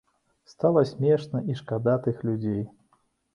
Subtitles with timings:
[0.51, 2.61] Стала смешна і шкада тых людзей.